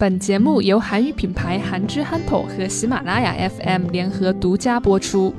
[0.00, 5.34] 本节目由韩语品牌韩之憨头和喜马拉雅 FM 联合独家播出。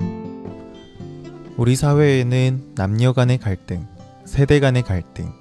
[1.58, 3.88] 우리 사회에는 남녀 간의 갈등,
[4.24, 5.34] 세대 간의 갈등,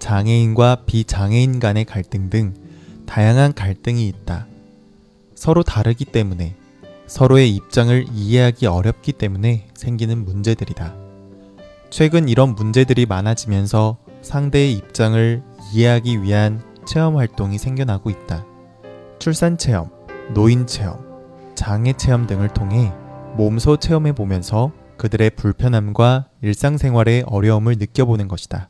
[0.00, 2.52] 장애인과 비장애인 간의 갈등 등
[3.06, 4.48] 다양한 갈등이 있다.
[5.36, 6.56] 서로 다르기 때문에
[7.06, 10.96] 서로의 입장을 이해하기 어렵기 때문에 생기는 문제들이다.
[11.90, 15.42] 최근 이런 문제들이 많아지면서 상대의 입장을
[15.72, 18.44] 이해하기 위한 체험 활동이 생겨나고 있다.
[19.19, 19.89] 출산 체험,
[20.33, 20.97] 노인 체험,
[21.53, 22.93] 장애 체험 등을 통해
[23.35, 28.69] 몸소 체험해 보면서 그들의 불편함과 일상생활의 어려움을 느껴보는 것이다.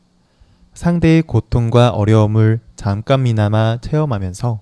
[0.73, 4.59] 상대의 고통과 어려움을 잠깐이나마 체험하면서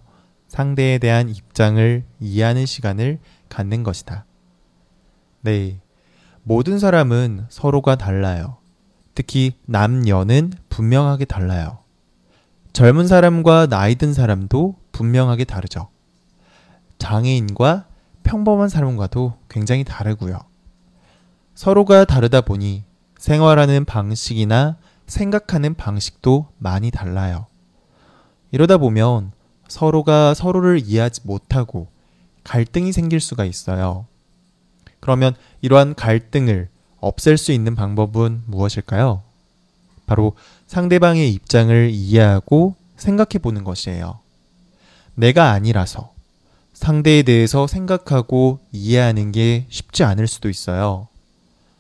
[0.49, 4.25] 상대에 대한 입장을 이해하는 시간을 갖는 것이다.
[5.41, 5.79] 네.
[6.43, 8.57] 모든 사람은 서로가 달라요.
[9.15, 11.79] 특히 남녀는 분명하게 달라요.
[12.73, 15.89] 젊은 사람과 나이 든 사람도 분명하게 다르죠.
[16.97, 17.85] 장애인과
[18.23, 20.39] 평범한 사람과도 굉장히 다르고요.
[21.53, 22.83] 서로가 다르다 보니
[23.19, 27.45] 생활하는 방식이나 생각하는 방식도 많이 달라요.
[28.49, 29.33] 이러다 보면
[29.67, 31.89] 서로가 서로를 이해하지 못하고
[32.43, 34.07] 갈등이 생길 수가 있어요.
[34.99, 39.21] 그러면 이러한 갈등을 없앨 수 있는 방법은 무엇일까요?
[40.07, 40.33] 바로
[40.65, 44.21] 상대방의 입장을 이해하고 생각해 보는 것이에요.
[45.17, 46.13] 내가 아니라서
[46.73, 51.07] 상대에 대해서 생각하고 이해하는 게 쉽지 않을 수도 있어요.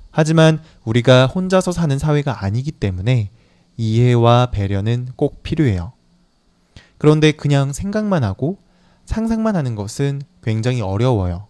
[0.09, 3.29] 하지만 우리가 혼자서 사는 사회가 아니기 때문에
[3.77, 5.93] 이해와 배려는 꼭 필요해요.
[6.97, 8.57] 그런데 그냥 생각만 하고
[9.05, 11.45] 상상만 하는 것은 굉장히 어려워요.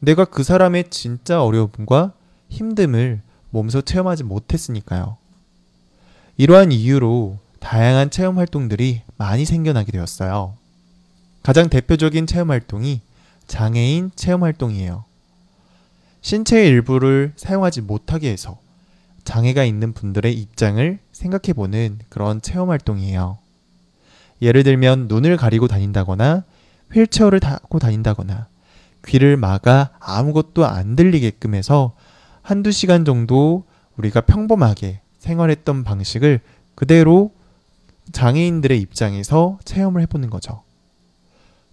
[0.00, 2.12] 내가 그 사람의 진짜 어려움과
[2.50, 5.16] 힘듦을 몸소 체험하지 못했으니까요.
[6.36, 10.59] 이러한 이유로 다양한 체험 활동들이 많이 생겨나게 되었어요.
[11.42, 13.00] 가장 대표적인 체험 활동이
[13.46, 15.04] 장애인 체험 활동이에요.
[16.20, 18.58] 신체의 일부를 사용하지 못하게 해서
[19.24, 23.38] 장애가 있는 분들의 입장을 생각해 보는 그런 체험 활동이에요.
[24.42, 26.44] 예를 들면 눈을 가리고 다닌다거나
[26.92, 28.48] 휠체어를 타고 다닌다거나
[29.06, 31.94] 귀를 막아 아무것도 안 들리게끔 해서
[32.42, 33.64] 한두 시간 정도
[33.96, 36.40] 우리가 평범하게 생활했던 방식을
[36.74, 37.32] 그대로
[38.12, 40.62] 장애인들의 입장에서 체험을 해보는 거죠.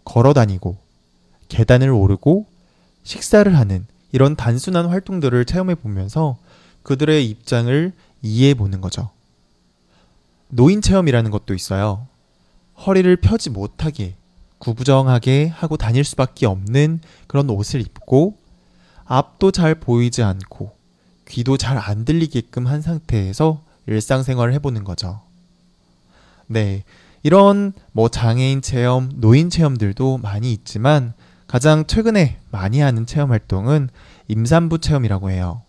[0.07, 0.78] 걸어 다니고
[1.50, 2.45] 계단을 오르고
[3.03, 6.38] 식사를 하는 이런 단순한 활동들을 체험해 보면서
[6.84, 7.91] 그들의 입장을
[8.22, 9.09] 이해해 보는 거죠.
[10.47, 12.07] 노인 체험이라는 것도 있어요.
[12.85, 14.16] 허리를 펴지 못하게
[14.59, 18.38] 구부정하게 하고 다닐 수밖에 없는 그런 옷을 입고
[19.03, 20.72] 앞도 잘 보이지 않고
[21.28, 25.19] 귀도 잘 안 들리게끔 한 상태에서 일상생활을 해보는 거죠.
[26.47, 26.85] 네.
[27.24, 31.14] 이런 뭐 장애인 체험, 노인 체험들도 많이 있지만
[31.48, 33.90] 가장 최근에 많이 하는 체험 활동은
[34.28, 35.62] 임산부 체험이라고 해요.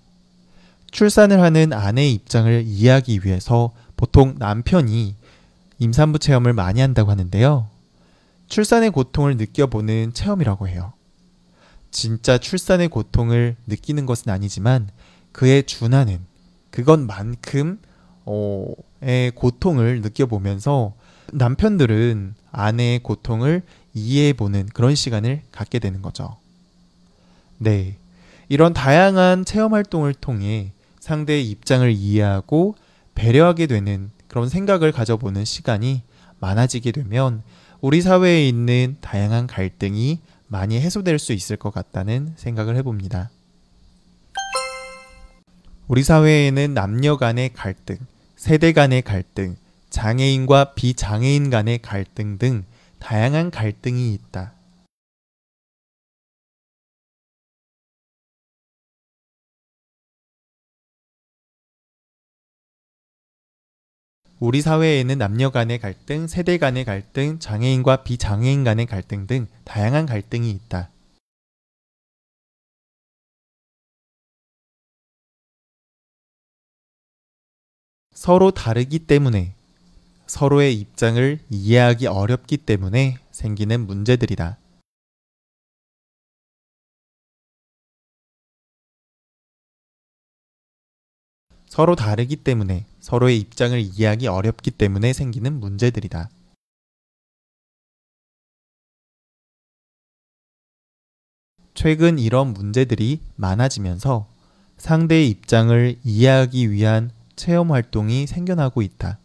[0.90, 5.14] 출산을 하는 아내의 입장을 이해하기 위해서 보통 남편이
[5.78, 7.68] 임산부 체험을 많이 한다고 하는데요.
[8.48, 10.92] 출산의 고통을 느껴보는 체험이라고 해요.
[11.90, 14.88] 진짜 출산의 고통을 느끼는 것은 아니지만
[15.32, 16.20] 그에 준하는
[16.70, 17.80] 그것만큼
[18.24, 20.94] 어의 고통을 느껴보면서
[21.32, 23.62] 남편들은 아내의 고통을
[23.94, 26.36] 이해해보는 그런 시간을 갖게 되는 거죠.
[27.58, 27.96] 네.
[28.48, 32.76] 이런 다양한 체험 활동을 통해 상대의 입장을 이해하고
[33.14, 36.02] 배려하게 되는 그런 생각을 가져보는 시간이
[36.40, 37.42] 많아지게 되면
[37.80, 43.30] 우리 사회에 있는 다양한 갈등이 많이 해소될 수 있을 것 같다는 생각을 해봅니다.
[45.88, 47.96] 우리 사회에는 남녀 간의 갈등,
[48.36, 49.56] 세대 간의 갈등,
[49.90, 52.64] 장애인과 비장애인 간의 갈등 등
[52.98, 54.54] 다양한 갈등이 있다.
[64.40, 70.50] 우리 사회에는 남녀 간의 갈등, 세대 간의 갈등, 장애인과 비장애인 간의 갈등 등 다양한 갈등이
[70.50, 70.90] 있다.
[78.12, 79.57] 서로 다르기 때문에
[80.28, 84.58] 서로의 입장을 이해하기 어렵기 때문에 생기는 문제들이다.
[91.66, 96.28] 서로 다르기 때문에 서로의 입장을 이해하기 어렵기 때문에 생기는 문제들이다.
[101.72, 104.28] 최근 이런 문제들이 많아지면서
[104.76, 109.20] 상대의 입장을 이해하기 위한 체험 활동이 생겨나고 있다.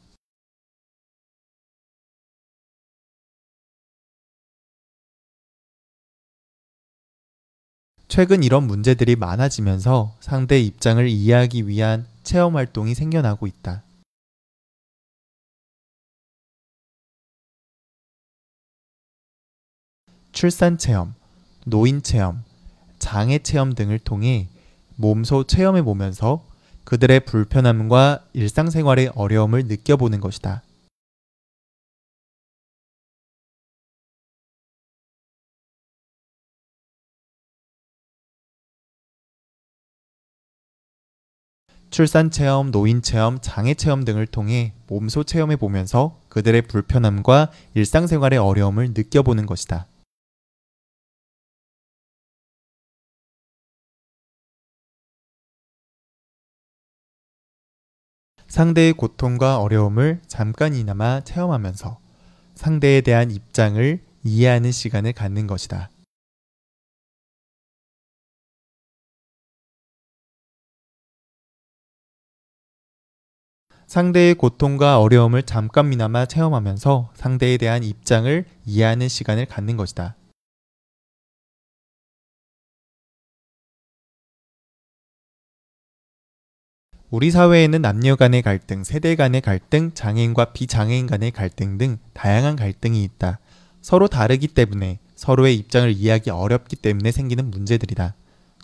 [8.15, 13.81] 최근 이런 문제들이 많아지면서 상대의 입장을 이해하기 위한 체험 활동이 생겨나고 있다.
[20.31, 21.15] 출산 체험,
[21.65, 22.43] 노인 체험,
[22.99, 24.47] 장애 체험 등을 통해
[24.97, 26.45] 몸소 체험해 보면서
[26.83, 30.61] 그들의 불편함과 일상생활의 어려움을 느껴보는 것이다.
[41.93, 48.93] 출산 체험, 노인 체험, 장애 체험 등을 통해 몸소 체험해 보면서 그들의 불편함과 일상생활의 어려움을
[48.95, 49.85] 느껴보는 것이다.
[58.47, 61.99] 상대의 고통과 어려움을 잠깐이나마 체험하면서
[62.55, 65.92] 상대에 대한 입장을 이해하는 시간을 갖는 것이다.
[73.93, 80.15] 상대의 고통과 어려움을 잠깐이나마 체험하면서 상대에 대한 입장을 이해하는 시간을 갖는 것이다.
[87.11, 93.03] 우리 사회에는 남녀 간의 갈등, 세대 간의 갈등, 장애인과 비장애인 간의 갈등 등 다양한 갈등이
[93.03, 93.37] 있다.
[93.83, 98.15] 서로 다르기 때문에 서로의 입장을 이해하기 어렵기 때문에 생기는 문제들이다.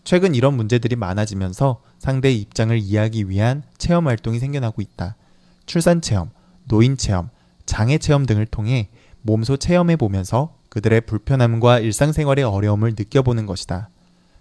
[0.09, 5.15] 최근 이런 문제들이 많아지면서 상대의 입장을 이해하기 위한 체험 활동이 생겨나고 있다.
[5.67, 6.31] 출산 체험,
[6.67, 7.29] 노인 체험,
[7.67, 8.89] 장애 체험 등을 통해
[9.21, 13.91] 몸소 체험해 보면서 그들의 불편함과 일상생활의 어려움을 느껴보는 것이다.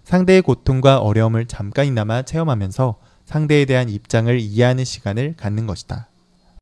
[0.05, 6.08] 상대의 고통과 어려움을 잠깐이나마 체험하면서 상대에 대한 입장을 이해하는 시간을 갖는 것이다.